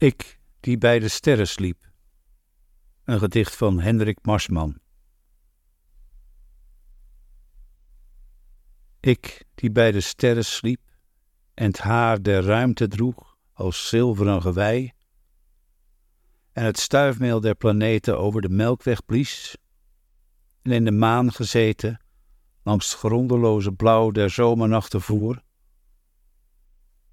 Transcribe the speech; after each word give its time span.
Ik 0.00 0.38
die 0.60 0.78
bij 0.78 0.98
de 0.98 1.08
sterren 1.08 1.48
sliep. 1.48 1.90
Een 3.04 3.18
gedicht 3.18 3.56
van 3.56 3.80
Hendrik 3.80 4.18
Marsman. 4.22 4.78
Ik 9.00 9.44
die 9.54 9.70
bij 9.70 9.92
de 9.92 10.00
sterren 10.00 10.44
sliep 10.44 10.80
en 11.54 11.66
het 11.66 11.78
haar 11.78 12.22
der 12.22 12.42
ruimte 12.42 12.88
droeg 12.88 13.36
als 13.52 13.88
zilveren 13.88 14.42
gewei, 14.42 14.92
en 16.52 16.64
het 16.64 16.78
stuifmeel 16.78 17.40
der 17.40 17.54
planeten 17.54 18.18
over 18.18 18.40
de 18.40 18.48
melkweg 18.48 19.04
blies, 19.04 19.56
en 20.62 20.72
in 20.72 20.84
de 20.84 20.90
maan 20.90 21.32
gezeten 21.32 22.00
langs 22.62 22.90
het 22.90 22.98
grondeloze 22.98 23.72
blauw 23.72 24.10
der 24.10 24.30
zomernachten 24.30 25.00
voer. 25.00 25.42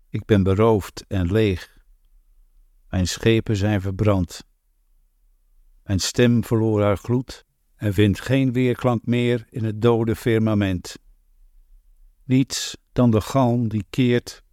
Ik 0.10 0.26
ben 0.26 0.44
beroofd 0.44 1.04
en 1.08 1.32
leeg 1.32 1.75
mijn 2.96 3.08
schepen 3.08 3.56
zijn 3.56 3.82
verbrand. 3.82 4.48
Mijn 5.84 6.00
stem 6.00 6.44
verloor 6.44 6.82
haar 6.82 6.98
gloed 6.98 7.46
en 7.76 7.94
vindt 7.94 8.22
geen 8.22 8.54
weerklank 8.54 9.06
meer 9.06 9.46
in 9.50 9.64
het 9.64 9.82
dode 9.82 10.16
firmament. 10.16 10.98
Niets 12.24 12.78
dan 12.92 13.12
de 13.12 13.22
galm 13.22 13.68
die 13.68 13.86
keert 13.90 14.44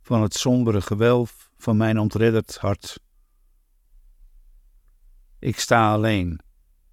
van 0.00 0.22
het 0.22 0.34
sombere 0.34 0.80
gewelf 0.80 1.50
van 1.56 1.76
mijn 1.76 1.98
ontredderd 1.98 2.56
hart. 2.56 3.00
Ik 5.38 5.58
sta 5.58 5.92
alleen, 5.92 6.40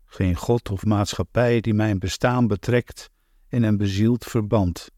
geen 0.06 0.36
God 0.36 0.70
of 0.70 0.86
maatschappij 0.86 1.62
die 1.62 1.74
mijn 1.74 2.00
bestaan 2.00 2.48
betrekt 2.48 3.10
in 3.48 3.64
een 3.64 3.78
bezield 3.78 4.26
verband. 4.26 4.92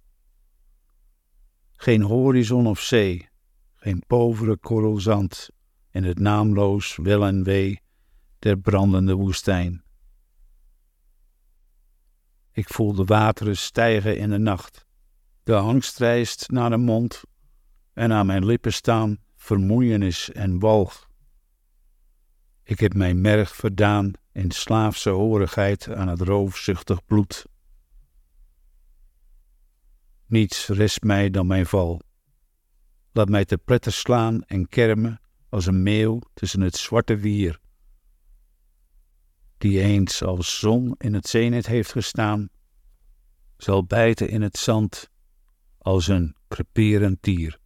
Geen 1.71 2.01
horizon 2.01 2.67
of 2.67 2.79
zee, 2.79 3.29
geen 3.75 4.03
povere 4.07 4.57
korrel 4.57 4.99
in 5.93 6.03
het 6.03 6.19
naamloos 6.19 6.95
wel 6.95 7.25
en 7.25 7.43
wee 7.43 7.81
der 8.39 8.57
brandende 8.57 9.13
woestijn. 9.13 9.83
Ik 12.51 12.69
voel 12.69 12.93
de 12.93 13.03
wateren 13.03 13.57
stijgen 13.57 14.17
in 14.17 14.29
de 14.29 14.37
nacht. 14.37 14.85
De 15.43 15.55
angst 15.55 15.97
rijst 15.97 16.51
naar 16.51 16.69
de 16.69 16.77
mond 16.77 17.23
en 17.93 18.11
aan 18.11 18.25
mijn 18.25 18.45
lippen 18.45 18.73
staan 18.73 19.17
vermoeienis 19.35 20.31
en 20.31 20.59
walg. 20.59 21.09
Ik 22.63 22.79
heb 22.79 22.93
mijn 22.93 23.21
merg 23.21 23.55
verdaan 23.55 24.11
in 24.31 24.51
slaafse 24.51 25.09
horigheid 25.09 25.89
aan 25.89 26.07
het 26.07 26.21
roofzuchtig 26.21 27.05
bloed. 27.05 27.45
Niets 30.25 30.67
rest 30.67 31.03
mij 31.03 31.29
dan 31.29 31.47
mijn 31.47 31.65
val. 31.65 32.01
Laat 33.11 33.29
mij 33.29 33.45
te 33.45 33.57
pletter 33.57 33.91
slaan 33.91 34.43
en 34.43 34.67
kermen 34.67 35.21
als 35.53 35.65
een 35.65 35.83
meeuw 35.83 36.19
tussen 36.33 36.61
het 36.61 36.75
zwarte 36.75 37.17
wier, 37.17 37.59
die 39.57 39.81
eens 39.81 40.23
als 40.23 40.59
zon 40.59 40.95
in 40.97 41.13
het 41.13 41.27
zenith 41.27 41.65
heeft 41.65 41.91
gestaan, 41.91 42.49
zal 43.57 43.85
bijten 43.85 44.29
in 44.29 44.41
het 44.41 44.57
zand 44.57 45.09
als 45.77 46.07
een 46.07 46.35
creperend 46.47 47.17
dier. 47.23 47.59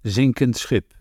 Zinkend 0.00 0.56
schip. 0.56 0.98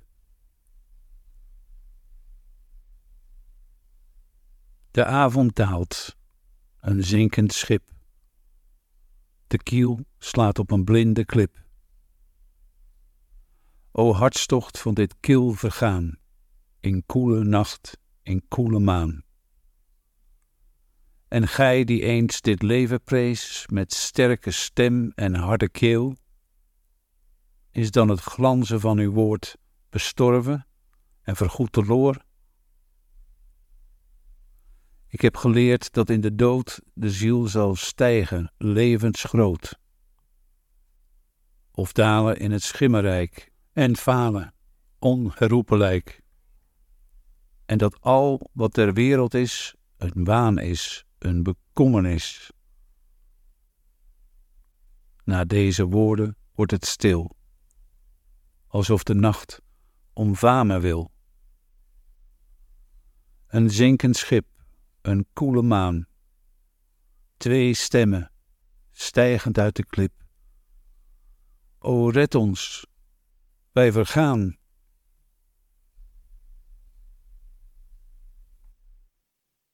De 4.91 5.05
avond 5.05 5.55
daalt, 5.55 6.17
een 6.79 7.03
zinkend 7.03 7.53
schip. 7.53 7.91
De 9.47 9.57
kiel 9.57 10.05
slaat 10.17 10.59
op 10.59 10.71
een 10.71 10.83
blinde 10.83 11.25
klip. 11.25 11.67
O 13.91 14.13
hartstocht 14.13 14.79
van 14.79 14.93
dit 14.93 15.15
kil 15.19 15.51
vergaan, 15.51 16.17
in 16.79 17.03
koele 17.05 17.43
nacht, 17.43 17.97
in 18.23 18.47
koele 18.47 18.79
maan. 18.79 19.23
En 21.27 21.47
gij 21.47 21.83
die 21.83 22.01
eens 22.01 22.41
dit 22.41 22.61
leven 22.61 23.01
prees 23.01 23.65
met 23.71 23.93
sterke 23.93 24.51
stem 24.51 25.11
en 25.15 25.35
harde 25.35 25.69
keel, 25.69 26.15
is 27.71 27.91
dan 27.91 28.09
het 28.09 28.19
glanzen 28.19 28.79
van 28.79 28.97
uw 28.97 29.11
woord 29.11 29.57
bestorven 29.89 30.67
en 31.21 31.35
vergoed 31.35 31.71
teloor? 31.71 32.23
Ik 35.07 35.21
heb 35.21 35.37
geleerd 35.37 35.93
dat 35.93 36.09
in 36.09 36.21
de 36.21 36.35
dood 36.35 36.81
de 36.93 37.09
ziel 37.09 37.47
zal 37.47 37.75
stijgen, 37.75 38.53
levensgroot, 38.57 39.79
of 41.71 41.91
dalen 41.91 42.39
in 42.39 42.51
het 42.51 42.63
schimmerrijk 42.63 43.48
en 43.73 43.95
falen, 43.95 44.53
onherroepelijk. 44.99 46.21
En 47.65 47.77
dat 47.77 48.01
al 48.01 48.49
wat 48.53 48.73
ter 48.73 48.93
wereld 48.93 49.33
is, 49.33 49.75
een 49.97 50.23
waan 50.23 50.57
is, 50.57 51.05
een 51.17 51.43
bekommernis. 51.43 52.51
Na 55.23 55.45
deze 55.45 55.85
woorden 55.85 56.37
wordt 56.53 56.71
het 56.71 56.85
stil, 56.85 57.35
alsof 58.67 59.03
de 59.03 59.13
nacht 59.13 59.61
omvamen 60.13 60.81
wil. 60.81 61.11
Een 63.47 63.69
zinkend 63.69 64.17
schip, 64.17 64.47
een 65.01 65.27
koele 65.33 65.61
maan, 65.61 66.07
twee 67.37 67.73
stemmen, 67.73 68.31
stijgend 68.91 69.57
uit 69.57 69.75
de 69.75 69.85
klip. 69.85 70.13
O 71.79 72.09
red 72.09 72.35
ons, 72.35 72.85
wij 73.79 73.91
vergaan 73.91 74.58